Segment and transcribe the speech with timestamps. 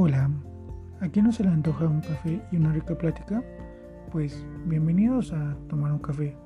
[0.00, 0.30] Hola,
[1.00, 3.42] ¿a quién no se le antoja un café y una rica plática?
[4.12, 6.36] Pues bienvenidos a tomar un café.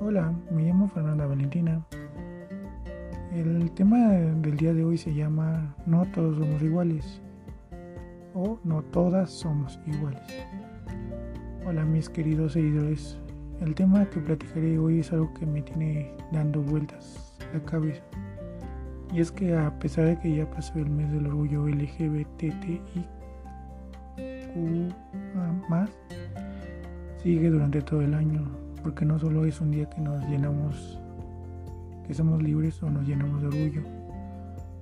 [0.00, 1.86] Hola, me llamo Fernanda Valentina.
[3.32, 7.22] El tema del día de hoy se llama No todos somos iguales
[8.34, 10.44] o No todas somos iguales.
[11.64, 13.20] Hola mis queridos seguidores,
[13.60, 18.02] el tema que platicaré hoy es algo que me tiene dando vueltas la cabeza.
[19.14, 23.06] Y es que a pesar de que ya pasó el mes del orgullo LGBTIQ
[25.68, 25.88] más,
[27.22, 28.44] sigue durante todo el año,
[28.82, 30.98] porque no solo es un día que nos llenamos,
[32.08, 33.82] que somos libres o nos llenamos de orgullo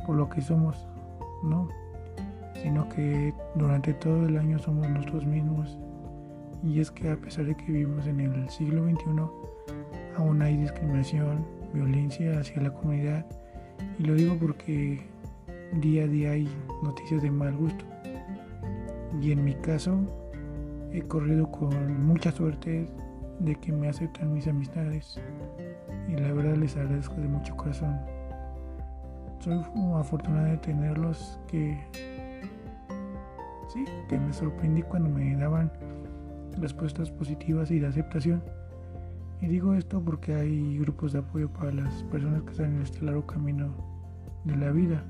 [0.06, 0.88] por lo que somos,
[1.44, 1.68] no,
[2.54, 5.78] sino que durante todo el año somos nosotros mismos.
[6.62, 9.10] Y es que a pesar de que vivimos en el siglo XXI,
[10.16, 11.44] aún hay discriminación,
[11.74, 13.26] violencia hacia la comunidad
[13.98, 15.06] y lo digo porque
[15.80, 16.48] día a día hay
[16.82, 17.84] noticias de mal gusto.
[19.20, 20.00] Y en mi caso
[20.92, 22.88] he corrido con mucha suerte
[23.38, 25.20] de que me aceptan mis amistades.
[26.08, 27.98] Y la verdad les agradezco de mucho corazón.
[29.40, 29.60] Soy
[29.96, 31.78] afortunada de tenerlos que
[33.72, 35.72] sí, que me sorprendí cuando me daban
[36.58, 38.42] respuestas positivas y de aceptación.
[39.42, 43.04] Y digo esto porque hay grupos de apoyo para las personas que están en este
[43.04, 43.74] largo camino
[44.44, 45.04] de la vida.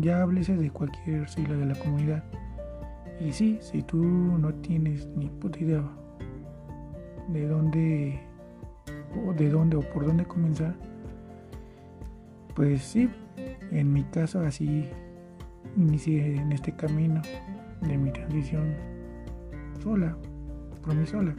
[0.00, 2.24] Ya háblese, de cualquier sigla de la comunidad.
[3.20, 5.84] Y sí, si tú no tienes ni puta idea
[7.28, 8.20] de dónde
[9.26, 10.74] o de dónde o por dónde comenzar,
[12.54, 13.10] pues sí,
[13.70, 14.88] en mi caso así
[15.76, 17.20] inicié en este camino
[17.82, 18.74] de mi transición
[19.82, 20.16] sola,
[20.82, 21.34] por mí sola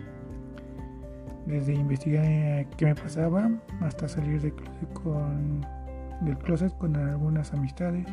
[1.48, 3.50] desde investigar qué me pasaba
[3.82, 5.66] hasta salir del closet con,
[6.22, 8.06] del closet con algunas amistades,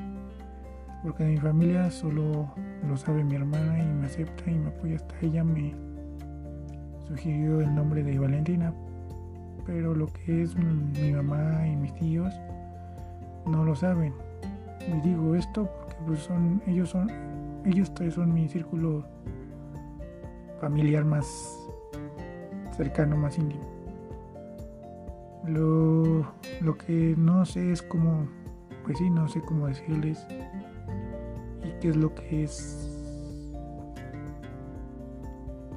[1.02, 2.48] porque de mi familia solo
[2.86, 5.74] lo sabe mi hermana y me acepta y me apoya hasta ella me
[7.08, 8.72] sugirió el nombre de Valentina,
[9.66, 12.32] pero lo que es mi mamá y mis tíos
[13.46, 14.14] no lo saben.
[14.80, 17.10] Y digo esto porque pues son ellos son
[17.64, 19.04] ellos tres son mi círculo
[20.60, 21.63] familiar más
[22.76, 23.64] cercano, más íntimo.
[25.46, 26.26] Lo,
[26.60, 28.26] lo que no sé es cómo,
[28.84, 30.26] pues sí, no sé cómo decirles
[31.62, 32.90] y qué es lo que es.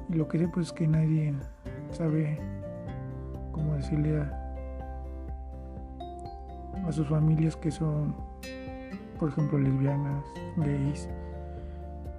[0.08, 1.34] Y lo que sé pues es que nadie
[1.90, 2.40] sabe
[3.52, 4.54] cómo decirle a,
[6.86, 8.14] a sus familias que son,
[9.18, 10.24] por ejemplo, lesbianas,
[10.56, 11.10] gays,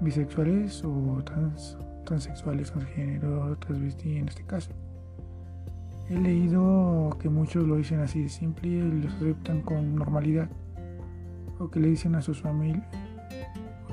[0.01, 1.78] bisexuales o trans
[2.09, 4.72] transexuales, transgénero, transvestí en este caso.
[6.09, 10.50] He leído que muchos lo dicen así de simple y los aceptan con normalidad.
[11.59, 12.84] O que le dicen a sus familias,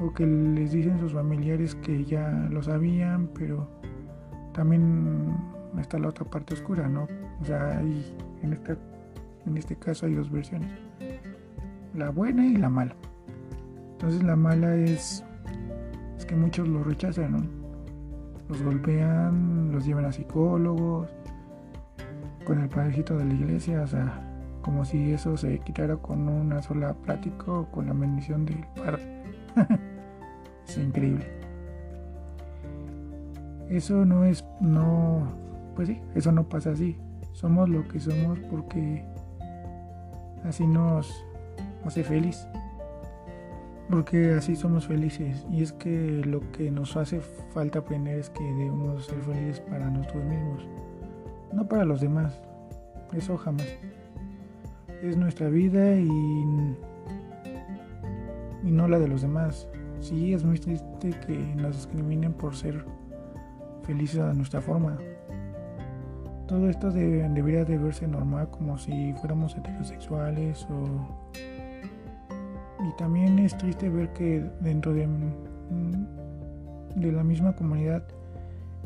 [0.01, 3.69] o que les dicen sus familiares que ya lo sabían, pero
[4.55, 5.37] también
[5.79, 7.07] está la otra parte oscura, ¿no?
[7.43, 8.79] O sea, hay, en, esta,
[9.45, 10.71] en este caso hay dos versiones,
[11.95, 12.95] la buena y la mala.
[13.93, 15.23] Entonces la mala es,
[16.17, 17.66] es que muchos lo rechazan, ¿no?
[18.49, 21.09] Los golpean, los llevan a psicólogos,
[22.45, 24.23] con el padrecito de la iglesia, o sea,
[24.63, 29.23] como si eso se quitara con una sola plática o con la bendición del padre.
[30.69, 31.27] es increíble.
[33.69, 35.27] Eso no es, no,
[35.75, 36.97] pues sí, eso no pasa así.
[37.33, 39.05] Somos lo que somos porque
[40.45, 41.13] así nos
[41.85, 42.47] hace feliz
[43.91, 47.21] porque así somos felices y es que lo que nos hace
[47.55, 50.67] falta aprender es que debemos ser felices para nosotros mismos,
[51.53, 52.41] no para los demás,
[53.13, 53.67] eso jamás.
[55.03, 56.09] Es nuestra vida y,
[58.65, 59.69] y no la de los demás.
[60.01, 62.85] Sí, es muy triste que nos discriminen por ser
[63.85, 64.99] felices a nuestra forma.
[66.49, 71.31] Todo esto debería de verse normal como si fuéramos heterosexuales o
[72.99, 78.03] también es triste ver que dentro de, mm, de la misma comunidad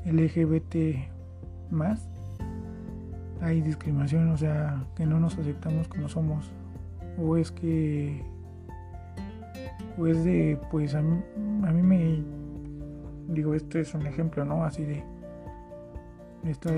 [0.05, 1.09] LGBT
[1.71, 2.09] más
[3.41, 6.51] hay discriminación, o sea, que no nos aceptamos como somos.
[7.19, 8.23] O es que,
[9.99, 11.21] o es de, pues a mí,
[11.67, 12.23] a mí me,
[13.29, 14.65] digo, este es un ejemplo, ¿no?
[14.65, 15.03] Así de,
[16.45, 16.71] esta,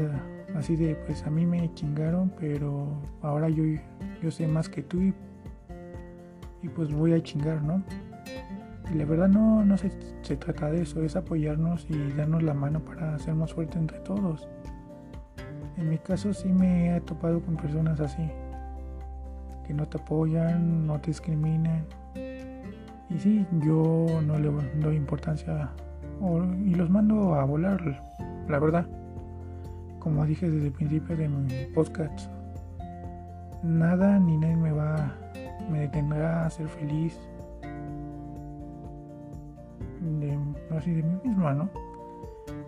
[0.54, 2.86] así de, pues a mí me chingaron, pero
[3.22, 3.64] ahora yo,
[4.22, 5.14] yo sé más que tú y
[6.62, 7.82] y pues voy a chingar, ¿no?
[8.92, 9.90] Y la verdad no, no se,
[10.22, 13.98] se trata de eso, es apoyarnos y darnos la mano para ser más fuertes entre
[14.00, 14.48] todos.
[15.76, 18.28] En mi caso sí me he topado con personas así,
[19.66, 24.50] que no te apoyan, no te discriminan Y sí, yo no le
[24.80, 25.70] doy importancia
[26.64, 27.80] y los mando a volar,
[28.48, 28.86] la verdad.
[29.98, 32.30] Como dije desde el principio de mi podcast,
[33.62, 35.12] nada ni nadie me va,
[35.72, 37.18] me detendrá a ser feliz
[40.00, 40.38] de,
[40.76, 41.70] así de mí misma, ¿no?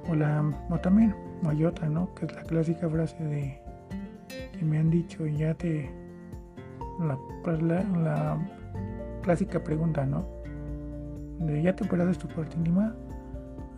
[0.08, 1.14] O, la, o también,
[1.46, 2.14] hay ¿no?
[2.14, 3.60] Que es la clásica frase de
[4.58, 5.90] que me han dicho, ya te,
[6.98, 8.38] la, pues, la,
[9.22, 10.24] clásica pregunta, ¿no?
[11.40, 12.94] De ya te de tu parte íntima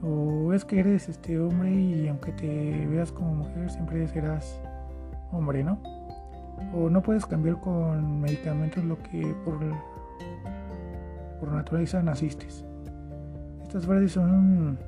[0.02, 4.60] o es que eres este hombre y aunque te veas como mujer siempre serás
[5.32, 5.95] hombre, ¿no?
[6.74, 9.58] O no puedes cambiar con medicamentos lo que por,
[11.40, 12.46] por naturaleza naciste.
[13.62, 14.78] Estas frases son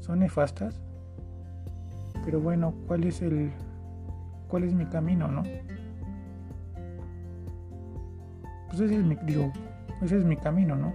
[0.00, 0.80] son nefastas.
[2.24, 3.50] Pero bueno, ¿cuál es el
[4.48, 5.42] cuál es mi camino, no?
[8.68, 9.52] Pues ese es mi digo,
[10.02, 10.92] ese es mi camino, ¿no?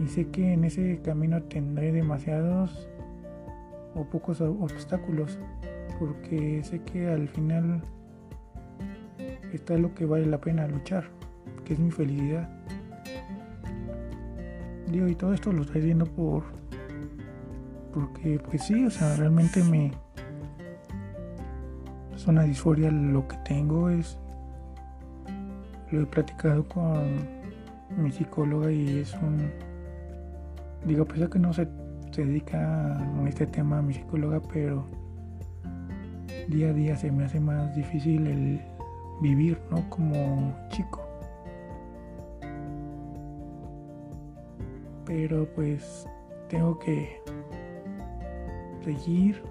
[0.00, 2.88] y sé que en ese camino tendré demasiados
[3.94, 5.38] o pocos obstáculos
[5.98, 7.82] porque sé que al final
[9.52, 11.04] está lo que vale la pena luchar,
[11.64, 12.48] que es mi felicidad.
[14.90, 16.44] Digo, y todo esto lo estoy diciendo por
[17.92, 19.92] porque pues sí, o sea, realmente me
[22.14, 24.18] es una disforia lo que tengo es
[25.90, 27.16] lo he platicado con
[27.96, 29.50] mi psicóloga y es un
[30.86, 31.68] Digo, pues que no se,
[32.12, 34.86] se dedica a este tema a mi psicóloga, pero
[36.48, 38.60] día a día se me hace más difícil el
[39.20, 39.88] vivir, ¿no?
[39.90, 41.00] Como chico.
[45.04, 46.06] Pero pues
[46.48, 47.20] tengo que
[48.84, 49.42] seguir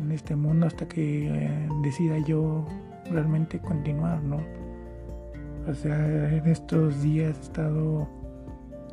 [0.00, 2.64] en este mundo hasta que eh, decida yo
[3.10, 4.38] realmente continuar, ¿no?
[5.68, 5.96] O sea,
[6.32, 8.08] en estos días he estado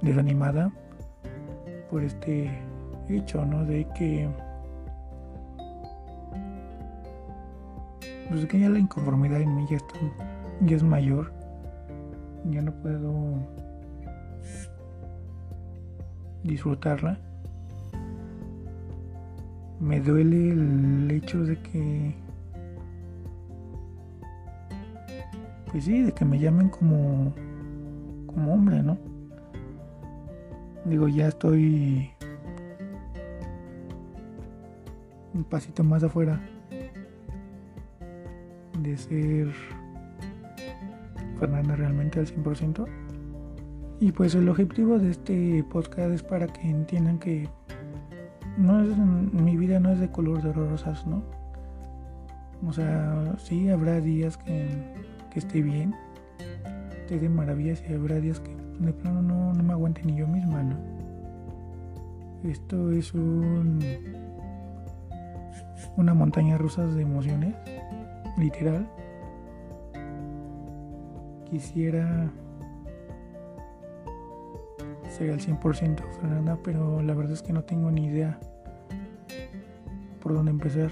[0.01, 0.71] desanimada
[1.89, 2.51] por este
[3.09, 3.63] hecho, ¿no?
[3.65, 4.27] De que
[8.29, 9.95] pues que ya la inconformidad en mí ya está
[10.61, 11.31] ya es mayor.
[12.45, 13.35] Ya no puedo
[16.43, 17.19] disfrutarla.
[19.79, 22.15] Me duele el hecho de que
[25.69, 27.33] pues sí, de que me llamen como,
[28.25, 28.97] como hombre, ¿no?
[30.85, 32.09] Digo, ya estoy
[35.33, 36.39] un pasito más afuera
[38.97, 39.47] ser
[41.39, 42.85] Fernanda realmente al 100%.
[43.99, 47.49] Y pues el objetivo de este podcast es para que entiendan que
[48.57, 51.23] no es, mi vida no es de color de rosas, ¿no?
[52.67, 54.67] O sea, sí habrá días que
[55.35, 55.93] esté bien,
[56.99, 60.27] esté de maravillas y habrá días que de plano no, no me aguante ni yo
[60.27, 60.75] misma, ¿no?
[62.43, 63.79] Esto es un
[65.97, 67.55] una montaña rusa de emociones,
[68.37, 68.87] literal.
[71.49, 72.31] Quisiera
[75.09, 78.39] ser al 100% Fernanda, pero la verdad es que no tengo ni idea
[80.21, 80.91] por dónde empezar.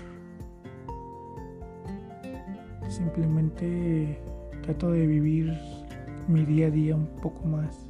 [2.88, 4.18] Simplemente
[4.66, 5.56] Trato de vivir
[6.28, 7.86] mi día a día un poco más.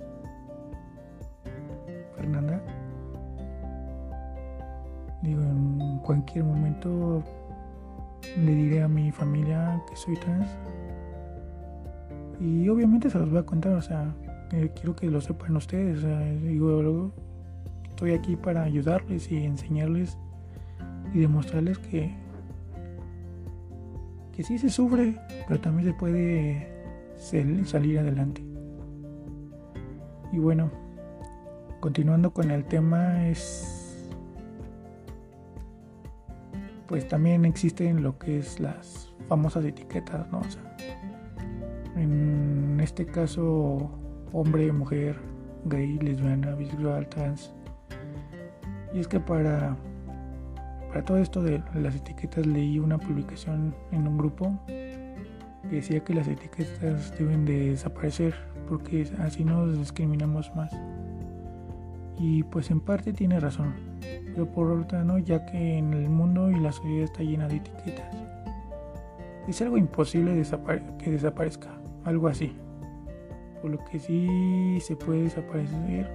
[2.18, 2.62] Fernanda.
[5.22, 7.24] Digo, en cualquier momento
[8.38, 10.50] le diré a mi familia que soy trans.
[12.40, 14.14] Y obviamente se los voy a contar, o sea,
[14.50, 16.04] quiero que lo sepan ustedes.
[16.42, 17.12] digo,
[17.86, 20.18] estoy aquí para ayudarles y enseñarles
[21.14, 22.14] y demostrarles que
[24.36, 25.18] que sí se sufre,
[25.48, 26.68] pero también se puede
[27.16, 28.44] salir adelante.
[30.34, 30.70] Y bueno,
[31.80, 33.85] continuando con el tema es
[36.88, 40.40] pues también existen lo que es las famosas etiquetas, ¿no?
[40.40, 40.78] O sea,
[41.96, 43.90] en este caso
[44.34, 45.18] hombre, mujer,
[45.66, 47.54] gay, lesbiana, bisexual, trans.
[48.94, 49.76] Y es que para
[50.96, 55.12] para todo esto de las etiquetas leí una publicación en un grupo que
[55.70, 58.34] decía que las etiquetas deben de desaparecer
[58.70, 60.72] porque así nos discriminamos más.
[62.18, 63.74] Y pues en parte tiene razón,
[64.34, 67.58] pero por otra no, ya que en el mundo y la sociedad está llena de
[67.58, 68.16] etiquetas.
[69.48, 70.32] Es algo imposible
[70.98, 71.70] que desaparezca,
[72.04, 72.56] algo así.
[73.62, 76.10] Por lo que sí se puede desaparecer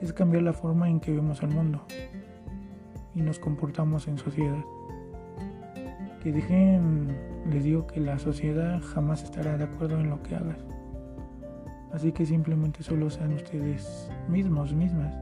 [0.00, 1.82] es cambiar la forma en que vemos el mundo
[3.14, 4.64] y nos comportamos en sociedad.
[6.22, 7.16] Que dejen,
[7.50, 10.58] les digo que la sociedad jamás estará de acuerdo en lo que hagas.
[11.92, 15.14] Así que simplemente solo sean ustedes mismos, mismas,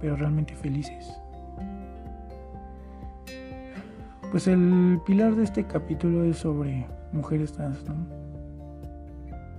[0.00, 1.18] pero realmente felices.
[4.30, 7.94] Pues el pilar de este capítulo es sobre mujeres trans, ¿no?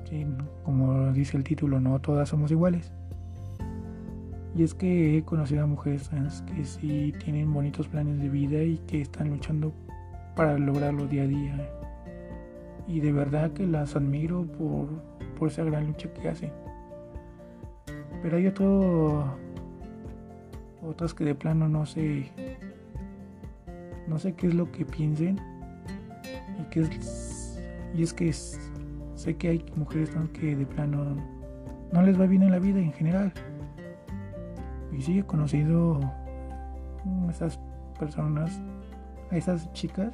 [0.09, 0.25] Sí,
[0.63, 2.91] como dice el título, no todas somos iguales.
[4.55, 8.61] Y es que he conocido a mujeres trans que sí tienen bonitos planes de vida
[8.61, 9.71] y que están luchando
[10.35, 11.69] para lograrlo día a día.
[12.87, 14.87] Y de verdad que las admiro por,
[15.37, 16.51] por esa gran lucha que hacen.
[18.21, 19.37] Pero hay otro,
[20.87, 22.31] otras que de plano no sé,
[24.07, 25.39] no sé qué es lo que piensen
[26.59, 27.59] y que es,
[27.93, 31.15] y es que sé que hay mujeres que de plano
[31.91, 33.33] no les va bien en la vida en general.
[34.91, 35.99] Y sí he conocido
[37.27, 37.59] a esas
[37.99, 38.59] personas,
[39.31, 40.11] a esas chicas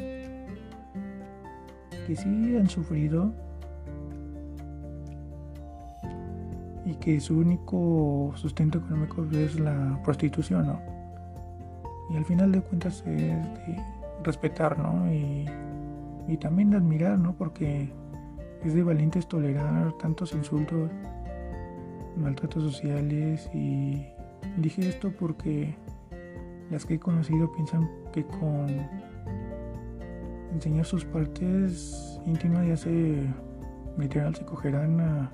[2.08, 3.34] que sí han sufrido
[6.94, 10.80] y que su único sustento económico es la prostitución, ¿no?
[12.12, 13.82] Y al final de cuentas es de
[14.24, 15.12] respetar, ¿no?
[15.12, 15.46] Y,
[16.28, 17.34] y también de admirar, ¿no?
[17.34, 17.92] Porque
[18.64, 20.90] es de valientes tolerar tantos insultos,
[22.16, 24.06] maltratos sociales y
[24.58, 25.76] dije esto porque
[26.70, 28.68] las que he conocido piensan que con
[30.54, 33.28] enseñar sus partes íntimas ya se
[33.98, 35.32] literal se cogerán a,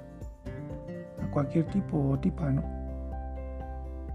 [1.39, 2.61] cualquier tipo o tipa, ¿no?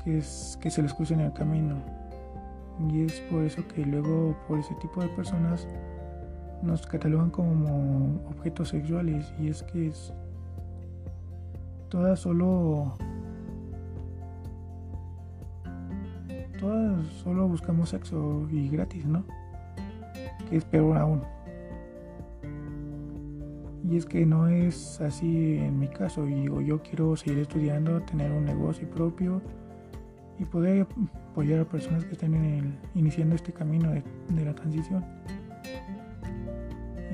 [0.05, 1.77] Que es que se les cruce en el camino.
[2.91, 5.67] Y es por eso que luego por ese tipo de personas
[6.61, 10.13] nos catalogan como objetos sexuales y es que es
[11.89, 12.95] todas solo
[16.59, 19.25] todas solo buscamos sexo y gratis, ¿no?
[20.51, 21.23] Que es peor aún.
[23.87, 26.27] Y es que no es así en mi caso.
[26.27, 29.43] Y digo, yo quiero seguir estudiando, tener un negocio propio
[30.39, 30.87] y poder
[31.31, 34.03] apoyar a personas que estén iniciando este camino de,
[34.45, 35.05] la transición.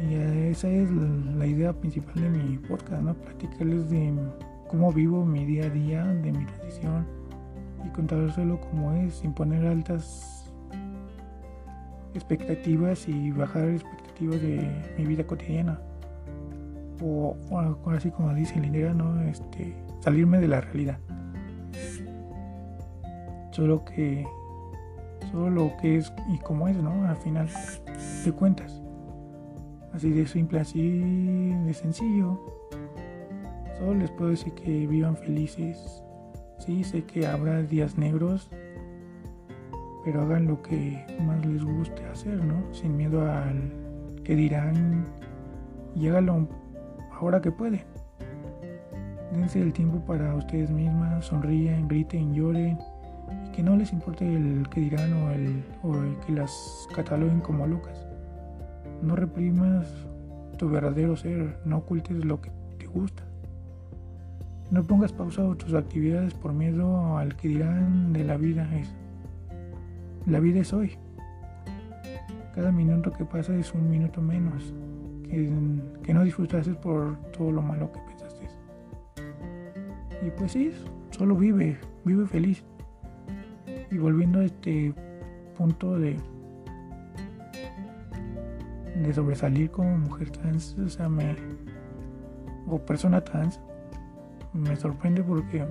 [0.09, 3.15] Y esa es la idea principal de mi podcast, ¿no?
[3.15, 4.15] Platicarles de
[4.69, 7.05] cómo vivo mi día a día, de mi transición
[7.85, 10.53] y contárselo como es, sin poner altas
[12.15, 15.81] expectativas y bajar expectativas de mi vida cotidiana.
[17.03, 17.37] O,
[17.87, 19.23] así como dice Lindera, ¿no?
[19.23, 20.99] Este, salirme de la realidad.
[23.53, 24.27] Solo que
[25.31, 27.07] solo lo que es y como es, ¿no?
[27.07, 27.49] Al final
[28.25, 28.83] de cuentas.
[29.93, 32.41] Así de simple, así de sencillo.
[33.79, 36.03] Solo les puedo decir que vivan felices,
[36.61, 38.51] Sí, sé que habrá días negros,
[40.05, 42.63] pero hagan lo que más les guste hacer, ¿no?
[42.75, 43.73] Sin miedo al
[44.25, 45.07] que dirán
[45.97, 46.49] y háganlo
[47.21, 47.83] ahora que pueden.
[49.33, 52.79] Dense el tiempo para ustedes mismas, sonríen, griten, lloren
[53.47, 55.31] y que no les importe el que dirán o
[55.95, 58.07] el, que las cataloguen como locas.
[59.03, 59.87] No reprimas
[60.57, 63.23] tu verdadero ser, no ocultes lo que te gusta.
[64.71, 68.69] No pongas pausa a tus actividades por miedo al que dirán de la vida.
[68.77, 68.95] Es,
[70.27, 70.97] la vida es hoy.
[72.55, 74.75] Cada minuto que pasa es un minuto menos
[75.31, 78.49] que, no disfrutaste por todo lo malo que pensaste.
[80.27, 80.73] Y pues sí,
[81.11, 82.65] solo vive, vive feliz.
[83.91, 84.95] Y volviendo a este
[85.57, 86.17] punto de
[89.03, 91.35] de sobresalir como mujer trans, o sea, me,
[92.67, 93.61] o persona trans,
[94.53, 95.65] me sorprende porque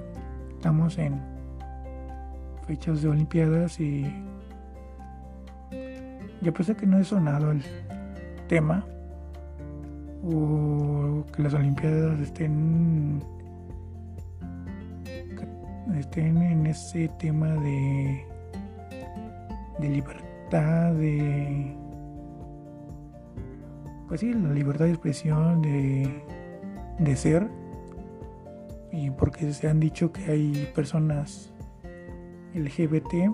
[0.51, 1.21] estamos en
[2.65, 4.05] fechas de Olimpiadas y
[6.41, 7.61] yo pensé que no he sonado el
[8.47, 8.85] tema
[10.23, 13.23] o que las Olimpiadas estén
[15.97, 18.25] estén en ese tema de
[19.79, 21.75] de libertad de
[24.07, 26.23] pues sí la libertad de expresión de
[26.99, 27.49] de ser
[28.91, 31.53] y porque se han dicho que hay personas
[32.53, 33.31] LGBT.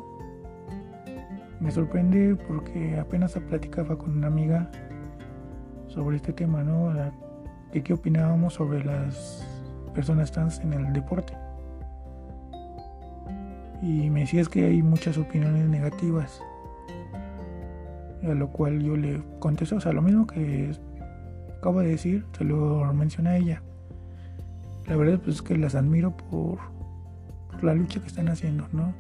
[1.60, 4.70] Me sorprende porque apenas platicaba con una amiga
[5.96, 6.94] sobre este tema, ¿no?
[7.74, 9.48] De qué opinábamos sobre las
[9.96, 11.34] personas trans en el deporte.
[13.82, 16.40] Y me decías que hay muchas opiniones negativas.
[18.24, 20.72] A lo cual yo le contesto, o sea, lo mismo que
[21.58, 23.62] acabo de decir, se lo mencioné a ella
[24.88, 26.60] la verdad pues es que las admiro por,
[27.62, 28.94] la lucha que están haciendo, ¿no?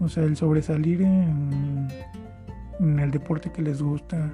[0.00, 1.88] O sea, el sobresalir en,
[2.80, 4.32] el deporte que les gusta,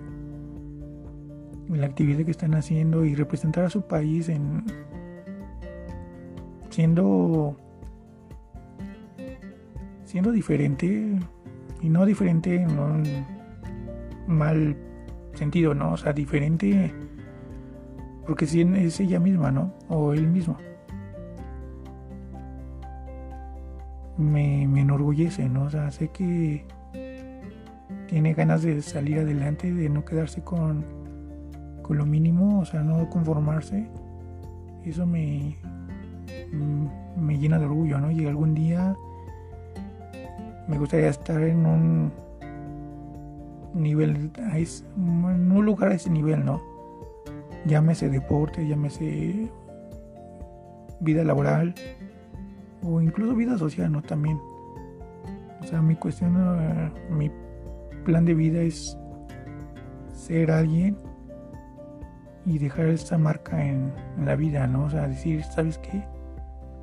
[1.68, 4.64] la actividad que están haciendo y representar a su país en,
[6.70, 7.56] siendo
[10.04, 11.18] siendo diferente
[11.82, 13.04] y no diferente en un
[14.26, 14.76] mal
[15.34, 15.92] sentido, ¿no?
[15.92, 16.92] O sea, diferente
[18.26, 19.72] porque si es ella misma, ¿no?
[19.88, 20.58] O él mismo.
[24.18, 25.64] Me, me enorgullece, ¿no?
[25.64, 26.66] O sea, sé que
[28.06, 30.84] tiene ganas de salir adelante, de no quedarse con,
[31.88, 33.88] con lo mínimo, o sea, no conformarse.
[34.84, 35.56] Eso me,
[37.16, 38.10] me llena de orgullo, ¿no?
[38.10, 38.94] Y algún día
[40.68, 42.12] me gustaría estar en un
[43.72, 46.60] nivel, en un lugar a ese nivel, ¿no?
[47.64, 49.50] Llámese deporte, llámese
[51.00, 51.74] vida laboral
[52.82, 54.02] o incluso vida social, ¿no?
[54.02, 54.38] También.
[55.62, 57.30] O sea, mi cuestión, eh, mi
[58.04, 58.96] plan de vida es
[60.12, 61.07] ser alguien
[62.48, 63.92] y dejar esa marca en,
[64.24, 64.84] la vida, ¿no?
[64.84, 66.02] O sea, decir, ¿sabes qué?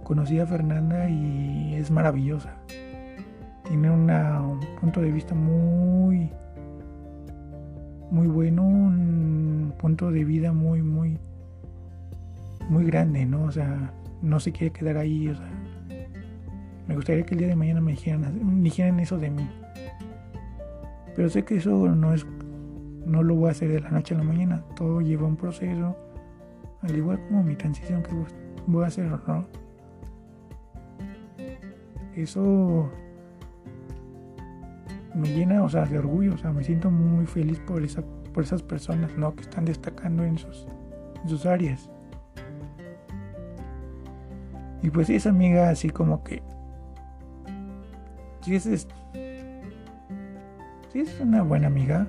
[0.03, 2.53] Conocí a Fernanda y es maravillosa.
[3.67, 6.29] Tiene un punto de vista muy,
[8.12, 11.17] muy bueno, un punto de vida muy, muy,
[12.69, 13.45] muy grande, ¿no?
[13.45, 13.91] O sea,
[14.22, 15.50] no se quiere quedar ahí, o sea,
[16.88, 19.50] me gustaría que el día de mañana me dijeran, dijeran eso de mí.
[21.15, 22.25] Pero sé que eso no es,
[23.05, 24.63] no lo voy a hacer de la noche a la mañana.
[24.75, 25.95] Todo lleva un proceso,
[26.81, 28.12] al igual como mi transición que
[28.67, 29.45] voy a hacer, ¿no?
[32.15, 32.89] Eso
[35.13, 38.43] me llena, o sea, de orgullo, o sea, me siento muy feliz por esa, por
[38.43, 39.35] esas personas, ¿no?
[39.35, 40.67] Que están destacando en sus,
[41.24, 41.89] en sus áreas.
[44.81, 46.43] Y pues esa amiga así como que
[48.41, 48.88] sí es,
[50.93, 52.07] sí es una buena amiga.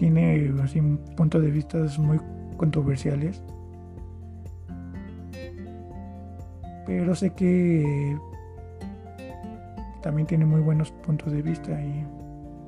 [0.00, 0.80] Tiene así
[1.14, 2.18] puntos de vista muy
[2.56, 3.42] controversiales.
[6.86, 8.16] Pero sé que
[10.00, 12.06] también tiene muy buenos puntos de vista y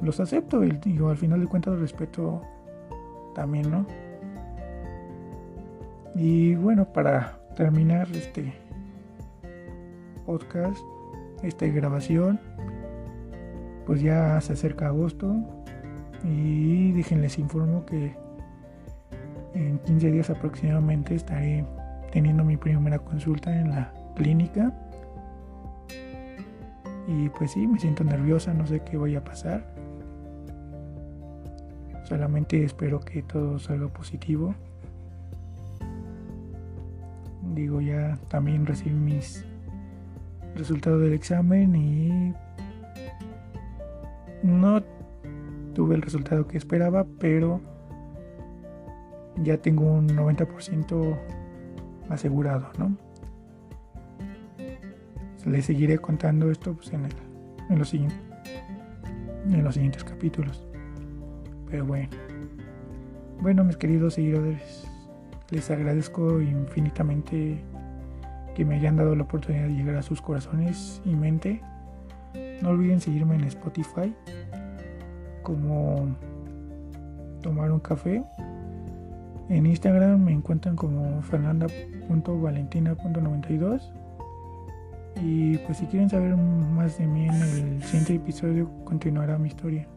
[0.02, 2.42] los acepto y digo, al final de cuentas respeto
[3.34, 3.86] también, ¿no?
[6.14, 8.52] Y bueno, para terminar este
[10.26, 10.76] podcast,
[11.42, 12.38] esta grabación,
[13.86, 15.61] pues ya se acerca agosto
[16.24, 18.14] y déjenles informo que
[19.54, 21.64] en 15 días aproximadamente estaré
[22.10, 24.72] teniendo mi primera consulta en la clínica
[27.08, 29.64] y pues sí, me siento nerviosa, no sé qué voy a pasar.
[32.04, 34.54] Solamente espero que todo salga positivo.
[37.54, 39.44] Digo, ya también recibí mis
[40.54, 42.34] resultados del examen y
[44.42, 44.81] no
[45.74, 47.60] tuve el resultado que esperaba, pero
[49.42, 51.18] ya tengo un 90%
[52.08, 52.96] asegurado, ¿no?
[55.46, 57.04] les seguiré contando esto pues, en,
[57.68, 58.10] en, los, en
[59.64, 60.66] los siguientes capítulos.
[61.68, 62.08] Pero bueno.
[63.40, 64.88] Bueno, mis queridos seguidores,
[65.50, 67.60] les agradezco infinitamente
[68.54, 71.60] que me hayan dado la oportunidad de llegar a sus corazones y mente.
[72.62, 74.14] No olviden seguirme en Spotify
[75.42, 76.16] como
[77.42, 78.24] tomar un café.
[79.48, 83.82] En Instagram me encuentran como fernanda.valentina.92
[85.20, 89.88] y pues si quieren saber más de mí en el siguiente episodio continuará mi historia.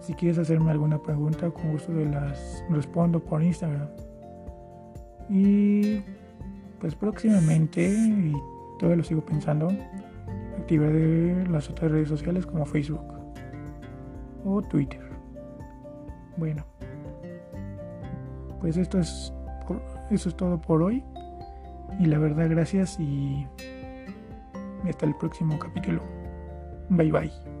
[0.00, 3.88] Si quieres hacerme alguna pregunta, con gusto te las respondo por Instagram.
[5.28, 6.00] Y
[6.80, 8.32] pues próximamente, y
[8.78, 9.70] todavía lo sigo pensando,
[10.56, 13.17] activaré las otras redes sociales como Facebook
[14.44, 15.00] o Twitter.
[16.36, 16.64] Bueno,
[18.60, 19.32] pues esto es,
[20.10, 21.04] eso es todo por hoy.
[21.98, 23.46] Y la verdad, gracias y
[24.88, 26.02] hasta el próximo capítulo.
[26.90, 27.57] Bye bye.